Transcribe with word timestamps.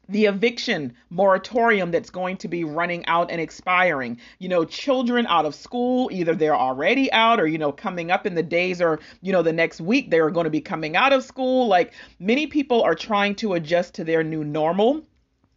the 0.09 0.25
eviction 0.25 0.93
moratorium 1.09 1.91
that's 1.91 2.09
going 2.09 2.35
to 2.37 2.47
be 2.47 2.63
running 2.63 3.05
out 3.05 3.31
and 3.31 3.39
expiring. 3.39 4.19
You 4.39 4.49
know, 4.49 4.65
children 4.65 5.25
out 5.27 5.45
of 5.45 5.55
school, 5.55 6.09
either 6.11 6.35
they're 6.35 6.55
already 6.55 7.11
out 7.13 7.39
or, 7.39 7.47
you 7.47 7.59
know, 7.59 7.71
coming 7.71 8.11
up 8.11 8.25
in 8.25 8.35
the 8.35 8.43
days 8.43 8.81
or, 8.81 8.99
you 9.21 9.31
know, 9.31 9.43
the 9.43 9.53
next 9.53 9.79
week 9.79 10.09
they're 10.09 10.31
going 10.31 10.45
to 10.45 10.49
be 10.49 10.61
coming 10.61 10.95
out 10.95 11.13
of 11.13 11.23
school. 11.23 11.67
Like 11.67 11.93
many 12.19 12.47
people 12.47 12.81
are 12.81 12.95
trying 12.95 13.35
to 13.35 13.53
adjust 13.53 13.93
to 13.95 14.03
their 14.03 14.23
new 14.23 14.43
normal 14.43 15.03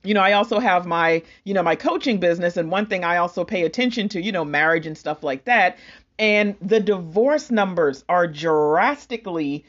you 0.05 0.15
know 0.15 0.21
i 0.21 0.33
also 0.33 0.59
have 0.59 0.85
my 0.85 1.23
you 1.45 1.55
know 1.55 1.63
my 1.63 1.77
coaching 1.77 2.19
business 2.19 2.57
and 2.57 2.73
one 2.73 2.87
thing 2.87 3.05
i 3.05 3.19
also 3.19 3.45
pay 3.45 3.63
attention 3.63 4.09
to 4.09 4.21
you 4.21 4.33
know 4.33 4.45
marriage 4.45 4.85
and 4.85 4.99
stuff 4.99 5.23
like 5.23 5.45
that 5.45 5.79
and 6.19 6.57
the 6.61 6.81
divorce 6.81 7.53
numbers 7.53 8.05
are 8.09 8.27
drastically 8.27 9.65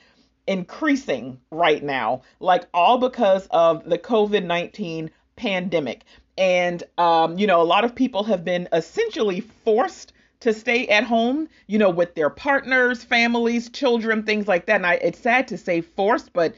increasing 0.48 1.40
right 1.52 1.84
now, 1.84 2.22
like 2.40 2.66
all 2.74 2.98
because 2.98 3.48
of 3.52 3.84
the 3.86 3.98
COVID 3.98 4.44
19 4.46 5.10
pandemic. 5.36 6.04
And, 6.38 6.84
um, 6.98 7.38
you 7.38 7.48
know, 7.48 7.62
a 7.62 7.64
lot 7.64 7.84
of 7.84 7.94
people 7.94 8.24
have 8.24 8.44
been 8.44 8.68
essentially 8.74 9.40
forced 9.40 10.14
to 10.40 10.54
stay 10.54 10.88
at 10.88 11.04
home, 11.04 11.48
you 11.68 11.78
know, 11.78 11.90
with 11.90 12.16
their 12.16 12.30
partners, 12.30 13.04
families, 13.04 13.70
children, 13.70 14.24
things 14.24 14.48
like 14.48 14.66
that. 14.66 14.76
And 14.78 14.86
I, 14.86 14.96
it's 14.96 15.20
sad 15.20 15.48
to 15.50 15.58
say 15.58 15.82
forced, 15.82 16.34
but, 16.34 16.56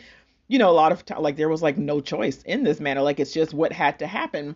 you 0.48 0.58
know, 0.58 0.70
a 0.70 0.74
lot 0.74 0.92
of 0.92 1.06
time, 1.06 1.22
like 1.22 1.36
there 1.36 1.50
was 1.50 1.62
like 1.62 1.78
no 1.78 2.02
choice 2.02 2.42
in 2.44 2.64
this 2.64 2.80
manner. 2.80 3.02
Like 3.02 3.20
it's 3.20 3.34
just 3.34 3.54
what 3.54 3.72
had 3.72 4.00
to 4.00 4.08
happen. 4.08 4.56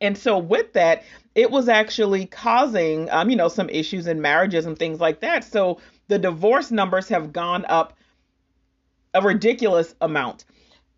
And 0.00 0.16
so 0.16 0.38
with 0.38 0.72
that, 0.72 1.04
it 1.34 1.50
was 1.50 1.68
actually 1.68 2.26
causing, 2.26 3.08
um, 3.10 3.28
you 3.30 3.36
know, 3.36 3.48
some 3.48 3.68
issues 3.68 4.06
in 4.06 4.20
marriages 4.20 4.66
and 4.66 4.78
things 4.78 4.98
like 5.00 5.20
that. 5.20 5.44
So 5.44 5.78
the 6.08 6.18
divorce 6.18 6.70
numbers 6.70 7.08
have 7.08 7.32
gone 7.32 7.64
up 7.66 7.92
a 9.14 9.22
ridiculous 9.22 9.94
amount. 10.00 10.44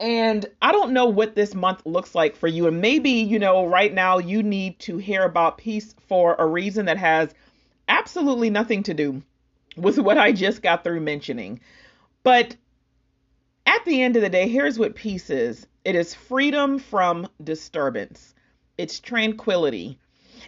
And 0.00 0.46
I 0.60 0.72
don't 0.72 0.92
know 0.92 1.06
what 1.06 1.34
this 1.34 1.54
month 1.54 1.82
looks 1.84 2.14
like 2.14 2.36
for 2.36 2.48
you. 2.48 2.66
And 2.66 2.80
maybe, 2.80 3.10
you 3.10 3.38
know, 3.38 3.66
right 3.66 3.92
now 3.92 4.18
you 4.18 4.42
need 4.42 4.78
to 4.80 4.96
hear 4.98 5.22
about 5.22 5.58
peace 5.58 5.94
for 6.08 6.34
a 6.38 6.46
reason 6.46 6.86
that 6.86 6.98
has 6.98 7.32
absolutely 7.88 8.50
nothing 8.50 8.82
to 8.84 8.94
do 8.94 9.22
with 9.76 9.98
what 9.98 10.18
I 10.18 10.32
just 10.32 10.62
got 10.62 10.84
through 10.84 11.00
mentioning. 11.00 11.60
But 12.22 12.56
at 13.66 13.84
the 13.84 14.02
end 14.02 14.16
of 14.16 14.22
the 14.22 14.28
day, 14.28 14.48
here's 14.48 14.78
what 14.78 14.94
peace 14.94 15.30
is 15.30 15.66
it 15.84 15.94
is 15.94 16.14
freedom 16.14 16.78
from 16.78 17.28
disturbance, 17.42 18.34
it's 18.78 19.00
tranquility. 19.00 19.98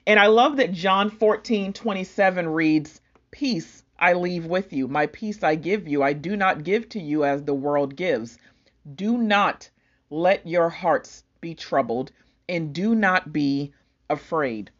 And 0.07 0.21
I 0.21 0.27
love 0.27 0.57
that 0.57 0.73
John 0.73 1.11
14 1.11 1.73
27 1.73 2.49
reads, 2.49 3.01
Peace 3.31 3.85
I 3.99 4.13
leave 4.13 4.47
with 4.47 4.73
you. 4.73 4.89
My 4.89 5.07
peace 5.07 5.43
I 5.43 5.55
give 5.55 5.89
you. 5.89 6.03
I 6.03 6.13
do 6.13 6.37
not 6.37 6.65
give 6.65 6.89
to 6.91 7.01
you 7.01 7.25
as 7.25 7.43
the 7.43 7.55
world 7.55 7.97
gives. 7.97 8.39
Do 8.95 9.19
not 9.19 9.71
let 10.11 10.47
your 10.47 10.69
hearts 10.69 11.25
be 11.41 11.55
troubled 11.55 12.13
and 12.49 12.73
do 12.75 12.95
not 12.95 13.33
be 13.33 13.73
afraid. 14.09 14.71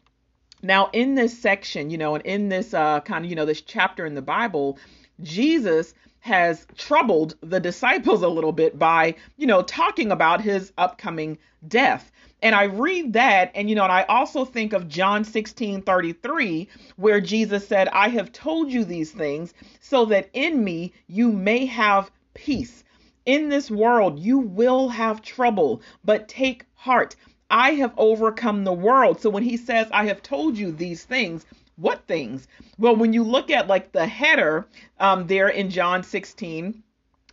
Now, 0.61 0.89
in 0.93 1.15
this 1.15 1.37
section, 1.37 1.89
you 1.89 1.97
know, 1.97 2.15
and 2.15 2.25
in 2.25 2.49
this 2.49 2.73
uh, 2.73 3.01
kind 3.01 3.25
of, 3.25 3.29
you 3.29 3.35
know, 3.35 3.45
this 3.45 3.61
chapter 3.61 4.05
in 4.05 4.15
the 4.15 4.21
Bible, 4.21 4.77
Jesus 5.21 5.93
has 6.27 6.67
troubled 6.75 7.35
the 7.39 7.59
disciples 7.61 8.21
a 8.21 8.27
little 8.27 8.51
bit 8.51 8.77
by, 8.77 9.15
you 9.37 9.47
know, 9.47 9.61
talking 9.61 10.11
about 10.11 10.41
his 10.41 10.73
upcoming 10.77 11.37
death. 11.65 12.11
And 12.41 12.53
I 12.53 12.65
read 12.65 13.13
that, 13.13 13.51
and 13.55 13.69
you 13.69 13.75
know, 13.75 13.83
and 13.83 13.93
I 13.93 14.03
also 14.03 14.43
think 14.43 14.73
of 14.73 14.89
John 14.89 15.23
16 15.23 15.83
33, 15.83 16.67
where 16.97 17.21
Jesus 17.21 17.65
said, 17.65 17.87
I 17.87 18.09
have 18.09 18.33
told 18.33 18.69
you 18.69 18.83
these 18.83 19.11
things 19.11 19.53
so 19.79 20.03
that 20.05 20.29
in 20.33 20.63
me 20.65 20.91
you 21.07 21.31
may 21.31 21.65
have 21.65 22.11
peace. 22.33 22.83
In 23.25 23.47
this 23.47 23.71
world 23.71 24.19
you 24.19 24.37
will 24.37 24.89
have 24.89 25.21
trouble, 25.21 25.81
but 26.03 26.27
take 26.27 26.65
heart. 26.75 27.15
I 27.49 27.71
have 27.71 27.93
overcome 27.95 28.65
the 28.65 28.73
world. 28.73 29.21
So 29.21 29.29
when 29.29 29.43
he 29.43 29.55
says, 29.55 29.87
I 29.91 30.07
have 30.07 30.21
told 30.21 30.57
you 30.57 30.73
these 30.73 31.05
things, 31.05 31.45
what 31.77 32.05
things? 32.07 32.47
Well, 32.77 32.95
when 32.95 33.13
you 33.13 33.23
look 33.23 33.49
at 33.49 33.67
like 33.67 33.91
the 33.91 34.05
header 34.05 34.67
um, 34.99 35.27
there 35.27 35.47
in 35.47 35.69
John 35.69 36.03
16, 36.03 36.83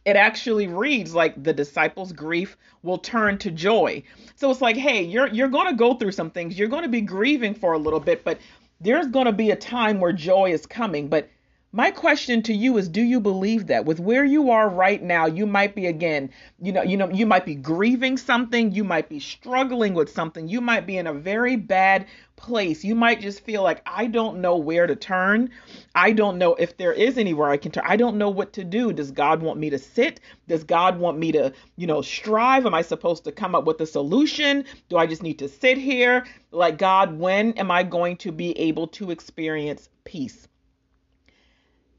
it 0.04 0.16
actually 0.16 0.66
reads 0.66 1.14
like 1.14 1.42
the 1.42 1.52
disciples' 1.52 2.12
grief 2.12 2.56
will 2.82 2.98
turn 2.98 3.38
to 3.38 3.50
joy. 3.50 4.02
So 4.36 4.50
it's 4.50 4.60
like, 4.60 4.76
hey, 4.76 5.02
you're 5.02 5.28
you're 5.28 5.48
going 5.48 5.68
to 5.68 5.76
go 5.76 5.94
through 5.94 6.12
some 6.12 6.30
things. 6.30 6.58
You're 6.58 6.68
going 6.68 6.82
to 6.82 6.88
be 6.88 7.00
grieving 7.00 7.54
for 7.54 7.72
a 7.72 7.78
little 7.78 8.00
bit, 8.00 8.22
but 8.22 8.38
there's 8.80 9.06
going 9.06 9.26
to 9.26 9.32
be 9.32 9.50
a 9.50 9.56
time 9.56 9.98
where 9.98 10.12
joy 10.12 10.52
is 10.52 10.66
coming. 10.66 11.08
But 11.08 11.30
my 11.74 11.90
question 11.90 12.40
to 12.40 12.54
you 12.54 12.76
is 12.78 12.88
do 12.88 13.02
you 13.02 13.18
believe 13.18 13.66
that? 13.66 13.84
With 13.84 13.98
where 13.98 14.24
you 14.24 14.52
are 14.52 14.68
right 14.68 15.02
now 15.02 15.26
you 15.26 15.44
might 15.44 15.74
be 15.74 15.86
again 15.86 16.30
you 16.62 16.70
know 16.70 16.82
you 16.82 16.96
know 16.96 17.10
you 17.10 17.26
might 17.26 17.44
be 17.44 17.56
grieving 17.56 18.16
something 18.16 18.70
you 18.70 18.84
might 18.84 19.08
be 19.08 19.18
struggling 19.18 19.92
with 19.92 20.08
something 20.08 20.46
you 20.46 20.60
might 20.60 20.86
be 20.86 20.96
in 20.96 21.08
a 21.08 21.12
very 21.12 21.56
bad 21.56 22.06
place. 22.36 22.84
You 22.84 22.94
might 22.94 23.20
just 23.20 23.40
feel 23.40 23.64
like 23.64 23.82
I 23.86 24.06
don't 24.06 24.40
know 24.40 24.56
where 24.56 24.86
to 24.86 24.94
turn. 24.94 25.50
I 25.96 26.12
don't 26.12 26.38
know 26.38 26.54
if 26.54 26.76
there 26.76 26.92
is 26.92 27.18
anywhere 27.18 27.50
I 27.50 27.56
can 27.56 27.72
turn. 27.72 27.84
I 27.84 27.96
don't 27.96 28.18
know 28.18 28.30
what 28.30 28.52
to 28.52 28.62
do. 28.62 28.92
Does 28.92 29.10
God 29.10 29.42
want 29.42 29.58
me 29.58 29.68
to 29.70 29.78
sit? 29.78 30.20
Does 30.46 30.62
God 30.62 31.00
want 31.00 31.18
me 31.18 31.32
to 31.32 31.52
you 31.74 31.88
know 31.88 32.02
strive? 32.02 32.66
Am 32.66 32.74
I 32.74 32.82
supposed 32.82 33.24
to 33.24 33.32
come 33.32 33.56
up 33.56 33.64
with 33.64 33.80
a 33.80 33.86
solution? 33.86 34.64
Do 34.88 34.96
I 34.96 35.06
just 35.06 35.24
need 35.24 35.40
to 35.40 35.48
sit 35.48 35.76
here? 35.76 36.24
Like 36.52 36.78
God 36.78 37.18
when 37.18 37.52
am 37.54 37.72
I 37.72 37.82
going 37.82 38.16
to 38.18 38.30
be 38.30 38.56
able 38.60 38.86
to 38.88 39.10
experience 39.10 39.88
peace 40.04 40.46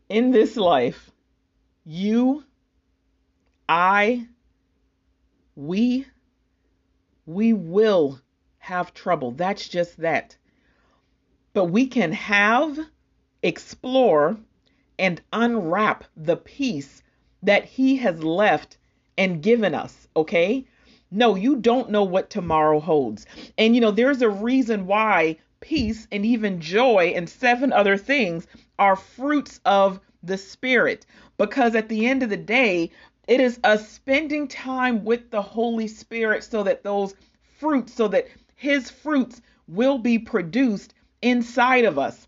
in 0.10 0.32
this 0.32 0.56
life, 0.56 1.12
you, 1.86 2.44
I, 3.68 4.28
we, 5.56 6.06
we 7.26 7.54
will 7.54 8.20
have 8.60 8.94
trouble. 8.94 9.32
That's 9.32 9.68
just 9.68 9.98
that. 9.98 10.38
But 11.54 11.66
we 11.66 11.88
can 11.88 12.12
have, 12.12 12.78
explore, 13.42 14.38
and 15.00 15.22
unwrap 15.32 16.04
the 16.16 16.38
peace 16.38 17.02
that 17.44 17.66
He 17.66 17.98
has 17.98 18.24
left 18.24 18.78
and 19.18 19.42
given 19.42 19.74
us, 19.74 20.08
okay? 20.16 20.66
No, 21.12 21.36
you 21.36 21.56
don't 21.58 21.92
know 21.92 22.04
what 22.04 22.30
tomorrow 22.30 22.80
holds. 22.80 23.26
And 23.58 23.76
you 23.76 23.82
know, 23.82 23.92
there's 23.92 24.22
a 24.22 24.30
reason 24.30 24.88
why 24.88 25.38
peace 25.66 26.08
and 26.12 26.24
even 26.24 26.62
joy 26.62 27.12
and 27.16 27.28
seven 27.28 27.74
other 27.74 27.98
things 27.98 28.46
are 28.78 28.96
fruits 28.96 29.60
of 29.66 30.00
the 30.22 30.38
Spirit. 30.38 31.08
Because 31.38 31.74
at 31.74 31.90
the 31.90 32.06
end 32.06 32.22
of 32.22 32.30
the 32.30 32.38
day, 32.38 32.92
it 33.28 33.40
is 33.40 33.60
us 33.64 33.90
spending 33.90 34.48
time 34.48 35.04
with 35.04 35.32
the 35.32 35.42
Holy 35.42 35.88
Spirit 35.88 36.44
so 36.44 36.62
that 36.64 36.84
those 36.84 37.16
fruits, 37.58 37.94
so 37.94 38.08
that 38.10 38.28
His 38.56 38.92
fruits 38.92 39.42
will 39.68 39.98
be 39.98 40.20
produced 40.20 40.94
inside 41.24 41.86
of 41.86 41.98
us. 41.98 42.28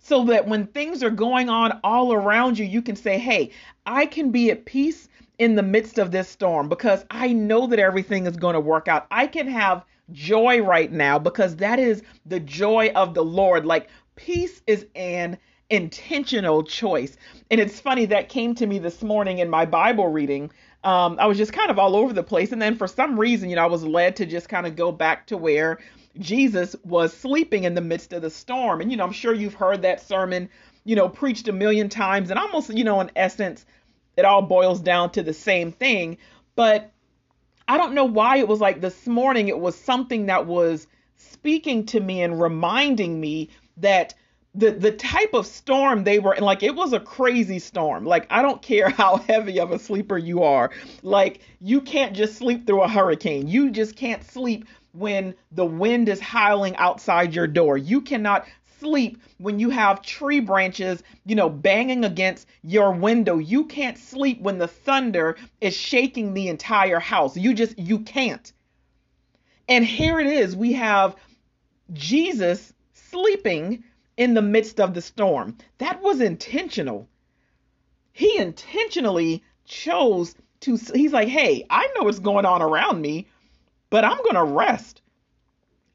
So 0.00 0.24
that 0.24 0.48
when 0.48 0.66
things 0.68 1.02
are 1.02 1.10
going 1.10 1.50
on 1.50 1.78
all 1.84 2.14
around 2.14 2.58
you, 2.58 2.64
you 2.64 2.80
can 2.80 2.96
say, 2.96 3.18
Hey, 3.18 3.50
I 3.84 4.06
can 4.06 4.30
be 4.30 4.50
at 4.50 4.64
peace 4.64 5.08
in 5.38 5.56
the 5.56 5.62
midst 5.62 5.98
of 5.98 6.10
this 6.10 6.28
storm 6.30 6.70
because 6.70 7.04
I 7.10 7.34
know 7.34 7.66
that 7.66 7.78
everything 7.78 8.26
is 8.26 8.36
going 8.38 8.54
to 8.54 8.60
work 8.60 8.88
out. 8.88 9.06
I 9.10 9.26
can 9.26 9.46
have 9.48 9.84
joy 10.12 10.62
right 10.62 10.90
now 10.90 11.18
because 11.18 11.56
that 11.56 11.78
is 11.78 12.02
the 12.24 12.40
joy 12.40 12.92
of 12.94 13.14
the 13.14 13.24
Lord. 13.24 13.66
Like 13.66 13.88
peace 14.16 14.62
is 14.66 14.86
an 14.94 15.38
intentional 15.70 16.62
choice. 16.62 17.16
And 17.50 17.60
it's 17.60 17.80
funny 17.80 18.06
that 18.06 18.28
came 18.28 18.54
to 18.56 18.66
me 18.66 18.78
this 18.78 19.02
morning 19.02 19.38
in 19.38 19.50
my 19.50 19.64
Bible 19.64 20.08
reading. 20.08 20.50
Um, 20.84 21.16
I 21.18 21.26
was 21.26 21.36
just 21.36 21.52
kind 21.52 21.70
of 21.70 21.78
all 21.78 21.96
over 21.96 22.12
the 22.12 22.22
place. 22.22 22.52
And 22.52 22.62
then 22.62 22.76
for 22.76 22.86
some 22.86 23.18
reason, 23.18 23.50
you 23.50 23.56
know, 23.56 23.62
I 23.62 23.66
was 23.66 23.82
led 23.82 24.16
to 24.16 24.26
just 24.26 24.48
kind 24.48 24.66
of 24.66 24.76
go 24.76 24.92
back 24.92 25.26
to 25.28 25.36
where 25.36 25.78
Jesus 26.18 26.76
was 26.84 27.12
sleeping 27.12 27.64
in 27.64 27.74
the 27.74 27.80
midst 27.80 28.12
of 28.12 28.22
the 28.22 28.30
storm. 28.30 28.80
And, 28.80 28.90
you 28.90 28.96
know, 28.96 29.04
I'm 29.04 29.12
sure 29.12 29.34
you've 29.34 29.54
heard 29.54 29.82
that 29.82 30.00
sermon, 30.00 30.48
you 30.84 30.94
know, 30.94 31.08
preached 31.08 31.48
a 31.48 31.52
million 31.52 31.88
times. 31.88 32.30
And 32.30 32.38
almost, 32.38 32.72
you 32.72 32.84
know, 32.84 33.00
in 33.00 33.10
essence, 33.16 33.66
it 34.16 34.24
all 34.24 34.42
boils 34.42 34.80
down 34.80 35.10
to 35.12 35.22
the 35.22 35.34
same 35.34 35.72
thing. 35.72 36.18
But 36.54 36.92
I 37.68 37.76
don't 37.76 37.94
know 37.94 38.04
why 38.04 38.38
it 38.38 38.48
was 38.48 38.60
like 38.60 38.80
this 38.80 39.06
morning, 39.06 39.48
it 39.48 39.58
was 39.58 39.76
something 39.76 40.26
that 40.26 40.46
was 40.46 40.86
speaking 41.16 41.86
to 41.86 42.00
me 42.00 42.22
and 42.22 42.40
reminding 42.40 43.20
me 43.20 43.50
that 43.78 44.14
the 44.54 44.70
the 44.70 44.92
type 44.92 45.34
of 45.34 45.46
storm 45.46 46.04
they 46.04 46.18
were 46.18 46.34
in 46.34 46.42
like 46.42 46.62
it 46.62 46.74
was 46.74 46.92
a 46.92 47.00
crazy 47.00 47.58
storm. 47.58 48.04
Like 48.04 48.26
i 48.30 48.40
don't 48.42 48.62
care 48.62 48.88
how 49.02 49.18
heavy 49.18 49.60
of 49.60 49.70
a 49.70 49.78
sleeper 49.78 50.16
you 50.18 50.42
are. 50.42 50.70
Like 51.02 51.40
you 51.60 51.80
can't 51.80 52.14
just 52.16 52.36
sleep 52.36 52.66
through 52.66 52.82
a 52.82 52.88
hurricane. 52.88 53.48
You 53.48 53.70
just 53.70 53.96
can't 53.96 54.24
sleep 54.24 54.66
when 54.92 55.34
the 55.52 55.66
wind 55.66 56.08
is 56.08 56.20
howling 56.20 56.74
outside 56.76 57.34
your 57.34 57.46
door. 57.46 57.76
You 57.76 58.00
cannot 58.00 58.46
sleep 58.78 59.20
when 59.38 59.58
you 59.58 59.70
have 59.70 60.02
tree 60.02 60.40
branches 60.40 61.02
you 61.24 61.34
know 61.34 61.48
banging 61.48 62.04
against 62.04 62.46
your 62.62 62.92
window 62.92 63.38
you 63.38 63.64
can't 63.64 63.98
sleep 63.98 64.40
when 64.40 64.58
the 64.58 64.68
thunder 64.68 65.36
is 65.60 65.74
shaking 65.74 66.34
the 66.34 66.48
entire 66.48 67.00
house 67.00 67.36
you 67.36 67.54
just 67.54 67.78
you 67.78 67.98
can't 68.00 68.52
and 69.68 69.84
here 69.84 70.20
it 70.20 70.26
is 70.26 70.54
we 70.54 70.72
have 70.72 71.16
jesus 71.92 72.72
sleeping 72.92 73.82
in 74.16 74.34
the 74.34 74.42
midst 74.42 74.80
of 74.80 74.94
the 74.94 75.02
storm. 75.02 75.56
That 75.78 76.02
was 76.02 76.20
intentional. 76.20 77.08
He 78.12 78.38
intentionally 78.38 79.42
chose 79.64 80.34
to, 80.60 80.76
he's 80.76 81.12
like, 81.12 81.28
hey, 81.28 81.66
I 81.68 81.88
know 81.94 82.04
what's 82.04 82.18
going 82.18 82.46
on 82.46 82.62
around 82.62 83.00
me, 83.00 83.26
but 83.90 84.04
I'm 84.04 84.16
going 84.18 84.34
to 84.34 84.44
rest. 84.44 85.02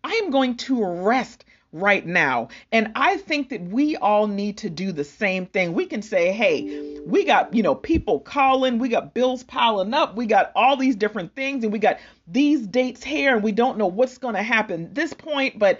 I 0.03 0.11
am 0.23 0.29
going 0.29 0.57
to 0.57 0.85
rest 0.85 1.45
right 1.71 2.05
now. 2.05 2.49
And 2.71 2.91
I 2.95 3.17
think 3.17 3.49
that 3.49 3.61
we 3.61 3.95
all 3.95 4.27
need 4.27 4.57
to 4.57 4.69
do 4.69 4.91
the 4.91 5.03
same 5.03 5.45
thing. 5.45 5.73
We 5.73 5.85
can 5.85 6.01
say, 6.01 6.31
hey, 6.31 6.99
we 7.05 7.23
got, 7.23 7.53
you 7.53 7.63
know, 7.63 7.75
people 7.75 8.19
calling, 8.19 8.79
we 8.79 8.89
got 8.89 9.13
bills 9.13 9.43
piling 9.43 9.93
up, 9.93 10.15
we 10.15 10.25
got 10.25 10.51
all 10.55 10.75
these 10.75 10.95
different 10.95 11.35
things, 11.35 11.63
and 11.63 11.71
we 11.71 11.79
got 11.79 11.99
these 12.27 12.67
dates 12.67 13.03
here, 13.03 13.35
and 13.35 13.43
we 13.43 13.51
don't 13.51 13.77
know 13.77 13.87
what's 13.87 14.17
going 14.17 14.35
to 14.35 14.43
happen 14.43 14.93
this 14.93 15.13
point, 15.13 15.57
but 15.57 15.79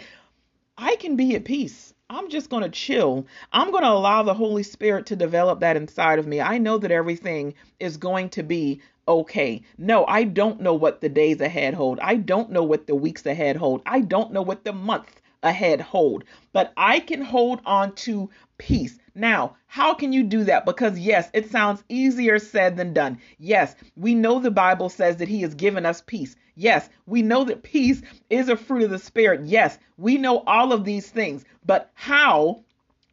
I 0.78 0.96
can 0.96 1.16
be 1.16 1.36
at 1.36 1.46
peace. 1.46 1.94
I'm 2.10 2.30
just 2.30 2.50
going 2.50 2.64
to 2.64 2.70
chill. 2.70 3.26
I'm 3.54 3.72
going 3.72 3.84
to 3.84 3.90
allow 3.90 4.24
the 4.24 4.34
Holy 4.34 4.64
Spirit 4.64 5.06
to 5.08 5.16
develop 5.16 5.62
that 5.62 5.78
inside 5.78 6.20
of 6.20 6.28
me. 6.28 6.42
I 6.42 6.58
know 6.58 6.78
that 6.78 6.92
everything 6.92 7.54
is 7.80 7.96
going 7.96 8.30
to 8.32 8.44
be 8.44 8.82
okay. 9.08 9.62
No, 9.78 10.06
I 10.06 10.26
don't 10.26 10.60
know 10.60 10.74
what 10.74 11.00
the 11.00 11.08
days 11.08 11.40
ahead 11.40 11.74
hold. 11.74 12.00
I 12.02 12.16
don't 12.16 12.52
know 12.52 12.64
what 12.64 12.86
the 12.86 12.96
weeks 12.96 13.26
ahead 13.26 13.56
hold. 13.56 13.82
I 13.86 14.02
don't 14.02 14.34
know 14.34 14.42
what 14.42 14.66
the 14.66 14.74
month 14.74 15.21
ahead 15.44 15.82
hold. 15.82 16.24
But 16.54 16.74
I 16.78 17.00
can 17.00 17.22
hold 17.22 17.62
on 17.66 17.94
to 17.96 18.30
peace. 18.58 18.98
Now, 19.16 19.58
how 19.68 19.94
can 19.94 20.14
you 20.14 20.24
do 20.24 20.44
that? 20.46 20.66
Because, 20.66 20.98
yes, 20.98 21.30
it 21.34 21.50
sounds 21.52 21.84
easier 21.90 22.40
said 22.40 22.78
than 22.78 22.94
done. 22.94 23.20
Yes, 23.40 23.76
we 23.96 24.16
know 24.16 24.40
the 24.40 24.52
Bible 24.52 24.90
says 24.90 25.18
that 25.18 25.28
He 25.28 25.42
has 25.42 25.54
given 25.54 25.86
us 25.86 26.02
peace. 26.06 26.36
Yes, 26.56 26.90
we 27.06 27.22
know 27.22 27.44
that 27.46 27.64
peace 27.64 28.02
is 28.30 28.50
a 28.50 28.56
fruit 28.56 28.84
of 28.84 28.90
the 28.90 29.00
Spirit. 29.00 29.46
Yes, 29.46 29.80
we 29.98 30.18
know 30.18 30.44
all 30.48 30.74
of 30.74 30.86
these 30.86 31.10
things. 31.10 31.44
But 31.66 31.90
how 31.94 32.64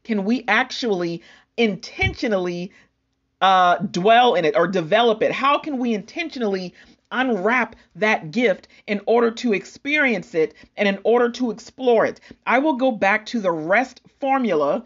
can 0.04 0.24
we 0.24 0.44
actually 0.48 1.22
intentionally 1.56 2.72
uh, 3.40 3.78
dwell 3.78 4.34
in 4.34 4.44
it 4.44 4.56
or 4.56 4.66
develop 4.66 5.22
it? 5.22 5.32
How 5.32 5.58
can 5.58 5.78
we 5.78 5.94
intentionally 5.94 6.74
unwrap 7.10 7.76
that 7.96 8.30
gift 8.30 8.68
in 8.86 9.00
order 9.06 9.30
to 9.30 9.52
experience 9.52 10.34
it 10.34 10.54
and 10.76 10.88
in 10.88 10.98
order 11.04 11.30
to 11.30 11.50
explore 11.50 12.06
it? 12.06 12.20
I 12.46 12.58
will 12.58 12.74
go 12.74 12.90
back 12.90 13.26
to 13.26 13.40
the 13.40 13.50
rest 13.50 14.00
formula 14.20 14.84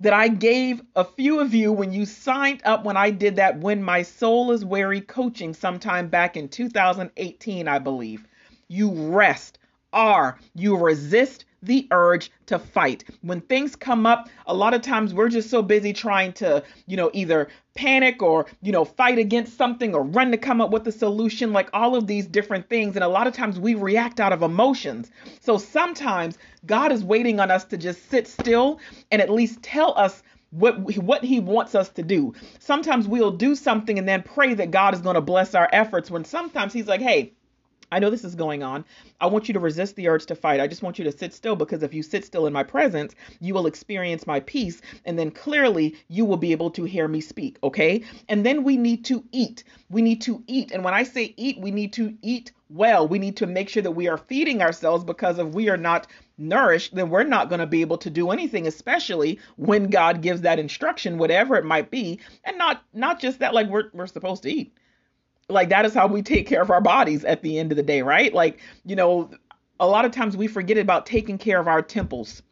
that 0.00 0.12
I 0.12 0.28
gave 0.28 0.80
a 0.94 1.04
few 1.04 1.40
of 1.40 1.54
you 1.54 1.72
when 1.72 1.92
you 1.92 2.06
signed 2.06 2.62
up 2.64 2.84
when 2.84 2.96
I 2.96 3.10
did 3.10 3.36
that 3.36 3.58
When 3.58 3.82
My 3.82 4.02
Soul 4.02 4.52
is 4.52 4.64
Weary 4.64 5.00
coaching 5.00 5.54
sometime 5.54 6.08
back 6.08 6.36
in 6.36 6.48
2018, 6.48 7.66
I 7.66 7.78
believe. 7.78 8.26
You 8.68 8.90
rest. 8.90 9.58
R, 9.92 10.38
you 10.54 10.76
resist 10.76 11.44
the 11.62 11.88
urge 11.90 12.30
to 12.46 12.58
fight. 12.58 13.04
When 13.22 13.40
things 13.40 13.74
come 13.74 14.06
up, 14.06 14.28
a 14.46 14.54
lot 14.54 14.74
of 14.74 14.82
times 14.82 15.12
we're 15.12 15.28
just 15.28 15.50
so 15.50 15.62
busy 15.62 15.92
trying 15.92 16.32
to, 16.34 16.62
you 16.86 16.96
know, 16.96 17.10
either 17.12 17.48
panic 17.74 18.22
or, 18.22 18.46
you 18.62 18.70
know, 18.70 18.84
fight 18.84 19.18
against 19.18 19.56
something 19.56 19.94
or 19.94 20.02
run 20.02 20.30
to 20.30 20.36
come 20.36 20.60
up 20.60 20.70
with 20.70 20.86
a 20.86 20.92
solution, 20.92 21.52
like 21.52 21.68
all 21.72 21.96
of 21.96 22.06
these 22.06 22.26
different 22.26 22.68
things. 22.68 22.94
And 22.94 23.04
a 23.04 23.08
lot 23.08 23.26
of 23.26 23.34
times 23.34 23.58
we 23.58 23.74
react 23.74 24.20
out 24.20 24.32
of 24.32 24.42
emotions. 24.42 25.10
So 25.40 25.58
sometimes 25.58 26.38
God 26.66 26.92
is 26.92 27.02
waiting 27.02 27.40
on 27.40 27.50
us 27.50 27.64
to 27.66 27.76
just 27.76 28.08
sit 28.08 28.28
still 28.28 28.80
and 29.10 29.20
at 29.20 29.30
least 29.30 29.62
tell 29.62 29.98
us 29.98 30.22
what 30.50 30.80
what 30.96 31.22
he 31.22 31.40
wants 31.40 31.74
us 31.74 31.90
to 31.90 32.02
do. 32.02 32.32
Sometimes 32.58 33.06
we'll 33.06 33.32
do 33.32 33.54
something 33.54 33.98
and 33.98 34.08
then 34.08 34.22
pray 34.22 34.54
that 34.54 34.70
God 34.70 34.94
is 34.94 35.02
going 35.02 35.14
to 35.14 35.20
bless 35.20 35.54
our 35.54 35.68
efforts 35.72 36.10
when 36.10 36.24
sometimes 36.24 36.72
he's 36.72 36.86
like, 36.86 37.02
"Hey, 37.02 37.34
I 37.90 37.98
know 37.98 38.10
this 38.10 38.24
is 38.24 38.34
going 38.34 38.62
on. 38.62 38.84
I 39.20 39.26
want 39.26 39.48
you 39.48 39.54
to 39.54 39.60
resist 39.60 39.96
the 39.96 40.08
urge 40.08 40.26
to 40.26 40.34
fight. 40.34 40.60
I 40.60 40.66
just 40.66 40.82
want 40.82 40.98
you 40.98 41.04
to 41.04 41.12
sit 41.12 41.32
still 41.32 41.56
because 41.56 41.82
if 41.82 41.94
you 41.94 42.02
sit 42.02 42.24
still 42.24 42.46
in 42.46 42.52
my 42.52 42.62
presence, 42.62 43.14
you 43.40 43.54
will 43.54 43.66
experience 43.66 44.26
my 44.26 44.40
peace. 44.40 44.82
And 45.04 45.18
then 45.18 45.30
clearly 45.30 45.96
you 46.08 46.24
will 46.24 46.36
be 46.36 46.52
able 46.52 46.70
to 46.72 46.84
hear 46.84 47.08
me 47.08 47.20
speak. 47.20 47.58
Okay. 47.62 48.02
And 48.28 48.44
then 48.44 48.62
we 48.62 48.76
need 48.76 49.04
to 49.06 49.24
eat. 49.32 49.64
We 49.90 50.02
need 50.02 50.20
to 50.22 50.42
eat. 50.46 50.72
And 50.72 50.84
when 50.84 50.94
I 50.94 51.02
say 51.02 51.34
eat, 51.36 51.58
we 51.60 51.70
need 51.70 51.92
to 51.94 52.16
eat 52.22 52.52
well. 52.68 53.08
We 53.08 53.18
need 53.18 53.38
to 53.38 53.46
make 53.46 53.70
sure 53.70 53.82
that 53.82 53.92
we 53.92 54.08
are 54.08 54.18
feeding 54.18 54.60
ourselves 54.60 55.02
because 55.02 55.38
if 55.38 55.48
we 55.48 55.70
are 55.70 55.78
not 55.78 56.06
nourished, 56.36 56.94
then 56.94 57.08
we're 57.08 57.24
not 57.24 57.48
going 57.48 57.60
to 57.60 57.66
be 57.66 57.80
able 57.80 57.98
to 57.98 58.10
do 58.10 58.30
anything, 58.30 58.66
especially 58.66 59.40
when 59.56 59.88
God 59.88 60.20
gives 60.20 60.42
that 60.42 60.58
instruction, 60.58 61.16
whatever 61.16 61.56
it 61.56 61.64
might 61.64 61.90
be. 61.90 62.20
And 62.44 62.58
not, 62.58 62.82
not 62.92 63.18
just 63.18 63.38
that, 63.38 63.54
like 63.54 63.68
we're, 63.68 63.90
we're 63.94 64.06
supposed 64.06 64.42
to 64.42 64.52
eat 64.52 64.74
like 65.48 65.70
that 65.70 65.86
is 65.86 65.94
how 65.94 66.06
we 66.06 66.22
take 66.22 66.46
care 66.46 66.62
of 66.62 66.70
our 66.70 66.80
bodies 66.80 67.24
at 67.24 67.42
the 67.42 67.58
end 67.58 67.72
of 67.72 67.76
the 67.76 67.82
day, 67.82 68.02
right? 68.02 68.32
Like, 68.32 68.60
you 68.84 68.96
know, 68.96 69.30
a 69.80 69.86
lot 69.86 70.04
of 70.04 70.12
times 70.12 70.36
we 70.36 70.46
forget 70.46 70.76
about 70.76 71.06
taking 71.06 71.38
care 71.38 71.58
of 71.58 71.68
our 71.68 71.82
temples. 71.82 72.42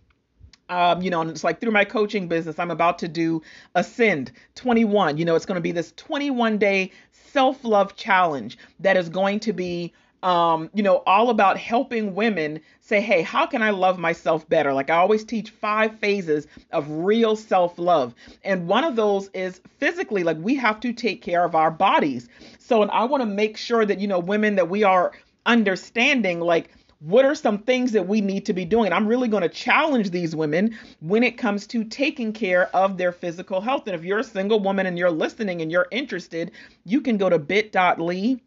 Um, 0.68 1.00
you 1.00 1.10
know, 1.10 1.20
and 1.20 1.30
it's 1.30 1.44
like 1.44 1.60
through 1.60 1.70
my 1.70 1.84
coaching 1.84 2.26
business, 2.26 2.58
I'm 2.58 2.72
about 2.72 2.98
to 3.00 3.08
do 3.08 3.42
Ascend 3.74 4.32
21. 4.56 5.16
You 5.16 5.24
know, 5.24 5.36
it's 5.36 5.46
going 5.46 5.56
to 5.56 5.60
be 5.60 5.72
this 5.72 5.92
21 5.96 6.58
day 6.58 6.90
self 7.12 7.62
love 7.64 7.94
challenge 7.96 8.58
that 8.80 8.96
is 8.96 9.08
going 9.08 9.40
to 9.40 9.52
be 9.52 9.92
um, 10.26 10.70
you 10.74 10.82
know, 10.82 11.04
all 11.06 11.30
about 11.30 11.56
helping 11.56 12.16
women 12.16 12.60
say, 12.80 13.00
hey, 13.00 13.22
how 13.22 13.46
can 13.46 13.62
I 13.62 13.70
love 13.70 13.96
myself 13.96 14.46
better? 14.48 14.72
Like 14.72 14.90
I 14.90 14.96
always 14.96 15.24
teach 15.24 15.50
five 15.50 16.00
phases 16.00 16.48
of 16.72 16.90
real 16.90 17.36
self 17.36 17.78
love. 17.78 18.12
And 18.42 18.66
one 18.66 18.82
of 18.82 18.96
those 18.96 19.30
is 19.34 19.60
physically, 19.78 20.24
like 20.24 20.36
we 20.40 20.56
have 20.56 20.80
to 20.80 20.92
take 20.92 21.22
care 21.22 21.44
of 21.44 21.54
our 21.54 21.70
bodies. 21.70 22.28
So, 22.58 22.82
and 22.82 22.90
I 22.90 23.04
want 23.04 23.20
to 23.20 23.26
make 23.26 23.56
sure 23.56 23.86
that, 23.86 24.00
you 24.00 24.08
know, 24.08 24.18
women 24.18 24.56
that 24.56 24.68
we 24.68 24.82
are 24.82 25.12
understanding, 25.46 26.40
like, 26.40 26.70
what 26.98 27.24
are 27.24 27.36
some 27.36 27.58
things 27.58 27.92
that 27.92 28.08
we 28.08 28.20
need 28.20 28.46
to 28.46 28.52
be 28.52 28.64
doing? 28.64 28.92
I'm 28.92 29.06
really 29.06 29.28
going 29.28 29.44
to 29.44 29.48
challenge 29.48 30.10
these 30.10 30.34
women 30.34 30.76
when 30.98 31.22
it 31.22 31.38
comes 31.38 31.68
to 31.68 31.84
taking 31.84 32.32
care 32.32 32.66
of 32.74 32.98
their 32.98 33.12
physical 33.12 33.60
health. 33.60 33.86
And 33.86 33.94
if 33.94 34.02
you're 34.02 34.18
a 34.18 34.24
single 34.24 34.58
woman 34.58 34.86
and 34.86 34.98
you're 34.98 35.08
listening 35.08 35.62
and 35.62 35.70
you're 35.70 35.86
interested, 35.92 36.50
you 36.84 37.00
can 37.00 37.16
go 37.16 37.28
to 37.28 37.38
bit.ly 37.38 38.40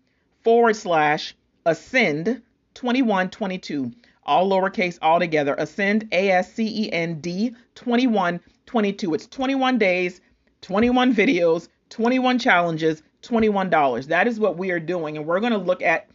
forward 0.43 0.75
slash 0.75 1.35
ascend 1.65 2.41
2122 2.75 3.91
all 4.25 4.49
lowercase 4.49 4.97
all 5.01 5.19
together 5.19 5.55
ascend 5.57 6.07
a 6.11 6.29
s 6.29 6.53
c 6.53 6.85
e 6.85 6.91
n 6.91 7.19
d 7.19 7.55
2122 7.75 9.13
it's 9.13 9.27
21 9.27 9.77
days 9.77 10.21
21 10.61 11.13
videos 11.13 11.67
21 11.89 12.39
challenges 12.39 13.01
$21 13.23 14.07
that 14.07 14.27
is 14.27 14.39
what 14.39 14.57
we 14.57 14.71
are 14.71 14.79
doing 14.79 15.17
and 15.17 15.25
we're 15.25 15.39
going 15.39 15.51
to 15.51 15.57
look 15.57 15.81
at 15.81 16.07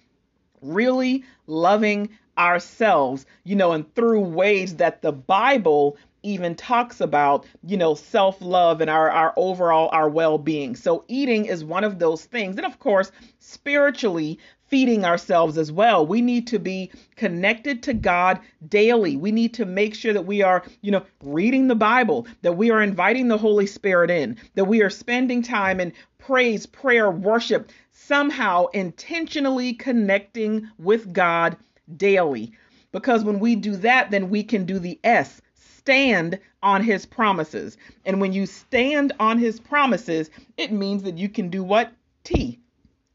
really 0.62 1.24
loving 1.46 2.08
ourselves 2.38 3.26
you 3.44 3.54
know 3.54 3.72
and 3.72 3.94
through 3.94 4.20
ways 4.20 4.76
that 4.76 5.02
the 5.02 5.12
bible 5.12 5.96
even 6.24 6.54
talks 6.54 7.00
about, 7.00 7.46
you 7.62 7.76
know, 7.76 7.94
self 7.94 8.40
love 8.40 8.80
and 8.80 8.90
our, 8.90 9.10
our 9.10 9.32
overall 9.36 9.90
our 9.92 10.08
well 10.08 10.38
being. 10.38 10.74
So, 10.74 11.04
eating 11.06 11.44
is 11.44 11.62
one 11.62 11.84
of 11.84 11.98
those 11.98 12.24
things. 12.24 12.56
And 12.56 12.66
of 12.66 12.78
course, 12.78 13.12
spiritually, 13.38 14.38
feeding 14.74 15.04
ourselves 15.04 15.56
as 15.56 15.70
well. 15.70 16.04
We 16.04 16.20
need 16.20 16.48
to 16.48 16.58
be 16.58 16.90
connected 17.14 17.80
to 17.84 17.94
God 17.94 18.40
daily. 18.66 19.16
We 19.16 19.30
need 19.30 19.54
to 19.54 19.64
make 19.64 19.94
sure 19.94 20.12
that 20.12 20.26
we 20.26 20.42
are, 20.42 20.64
you 20.80 20.90
know, 20.90 21.04
reading 21.22 21.68
the 21.68 21.76
Bible, 21.76 22.26
that 22.42 22.56
we 22.56 22.72
are 22.72 22.82
inviting 22.82 23.28
the 23.28 23.38
Holy 23.38 23.68
Spirit 23.68 24.10
in, 24.10 24.36
that 24.56 24.64
we 24.64 24.82
are 24.82 24.90
spending 24.90 25.42
time 25.42 25.78
in 25.78 25.92
praise, 26.18 26.66
prayer, 26.66 27.08
worship, 27.08 27.70
somehow 27.92 28.66
intentionally 28.74 29.74
connecting 29.74 30.68
with 30.80 31.12
God 31.12 31.56
daily. 31.96 32.50
Because 32.90 33.22
when 33.22 33.38
we 33.38 33.54
do 33.54 33.76
that, 33.76 34.10
then 34.10 34.28
we 34.28 34.42
can 34.42 34.64
do 34.64 34.80
the 34.80 34.98
S, 35.04 35.40
stand 35.54 36.40
on 36.64 36.82
his 36.82 37.06
promises. 37.06 37.76
And 38.04 38.20
when 38.20 38.32
you 38.32 38.44
stand 38.44 39.12
on 39.20 39.38
his 39.38 39.60
promises, 39.60 40.30
it 40.56 40.72
means 40.72 41.04
that 41.04 41.16
you 41.16 41.28
can 41.28 41.48
do 41.48 41.62
what? 41.62 41.92
T, 42.24 42.58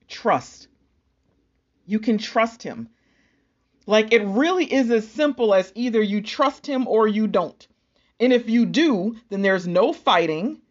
trust. 0.08 0.69
You 1.90 1.98
can 1.98 2.20
trust 2.20 2.62
him. 2.62 2.88
Like 3.88 4.14
it 4.14 4.24
really 4.24 4.72
is 4.72 4.92
as 4.92 5.08
simple 5.08 5.56
as 5.56 5.72
either 5.74 6.00
you 6.00 6.22
trust 6.22 6.68
him 6.68 6.88
or 6.88 7.08
you 7.08 7.26
don't. 7.26 7.68
And 8.20 8.32
if 8.32 8.48
you 8.48 8.68
do, 8.68 9.18
then 9.30 9.42
there's 9.42 9.66
no 9.66 9.92
fighting. 9.92 10.62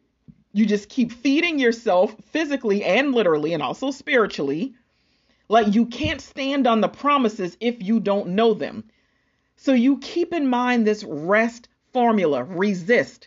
You 0.53 0.65
just 0.65 0.89
keep 0.89 1.11
feeding 1.11 1.59
yourself 1.59 2.15
physically 2.27 2.85
and 2.85 3.13
literally 3.13 3.53
and 3.53 3.65
also 3.65 3.91
spiritually. 3.91 4.75
Like 5.49 5.75
you 5.75 5.87
can't 5.87 6.21
stand 6.21 6.69
on 6.69 6.81
the 6.81 6.89
promises 6.89 7.57
if 7.59 7.83
you 7.83 7.99
don't 7.99 8.37
know 8.37 8.55
them. 8.55 8.85
So 9.57 9.73
you 9.73 9.99
keep 9.99 10.33
in 10.33 10.47
mind 10.47 10.87
this 10.87 11.03
rest 11.03 11.69
formula 11.93 12.45
resist. 12.45 13.27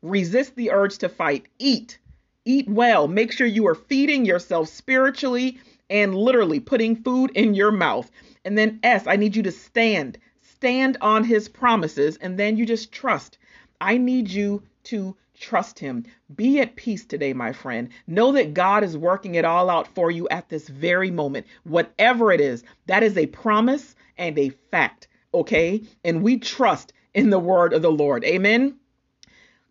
Resist 0.00 0.56
the 0.56 0.70
urge 0.70 0.96
to 0.98 1.10
fight. 1.10 1.48
Eat. 1.58 1.98
Eat 2.46 2.66
well. 2.66 3.08
Make 3.08 3.30
sure 3.30 3.46
you 3.46 3.66
are 3.66 3.74
feeding 3.74 4.24
yourself 4.24 4.70
spiritually 4.70 5.58
and 5.90 6.14
literally 6.14 6.60
putting 6.60 6.96
food 6.96 7.32
in 7.34 7.54
your 7.54 7.72
mouth. 7.72 8.10
And 8.44 8.56
then 8.56 8.78
S, 8.82 9.06
I 9.06 9.16
need 9.16 9.36
you 9.36 9.42
to 9.42 9.52
stand. 9.52 10.18
Stand 10.40 10.96
on 11.00 11.24
his 11.24 11.48
promises. 11.48 12.16
And 12.18 12.38
then 12.38 12.56
you 12.56 12.64
just 12.64 12.92
trust. 12.92 13.36
I 13.80 13.98
need 13.98 14.30
you 14.30 14.62
to 14.84 15.16
trust 15.38 15.78
him. 15.78 16.04
Be 16.34 16.60
at 16.60 16.76
peace 16.76 17.04
today, 17.04 17.32
my 17.32 17.52
friend. 17.52 17.88
Know 18.06 18.32
that 18.32 18.54
God 18.54 18.84
is 18.84 18.96
working 18.96 19.34
it 19.34 19.44
all 19.44 19.68
out 19.68 19.88
for 19.94 20.10
you 20.10 20.28
at 20.28 20.48
this 20.48 20.68
very 20.68 21.10
moment. 21.10 21.46
Whatever 21.64 22.30
it 22.30 22.40
is, 22.40 22.62
that 22.86 23.02
is 23.02 23.18
a 23.18 23.26
promise 23.26 23.96
and 24.16 24.38
a 24.38 24.50
fact. 24.70 25.08
Okay. 25.34 25.82
And 26.04 26.22
we 26.22 26.38
trust 26.38 26.92
in 27.14 27.30
the 27.30 27.38
word 27.38 27.72
of 27.72 27.82
the 27.82 27.90
Lord. 27.90 28.24
Amen. 28.24 28.79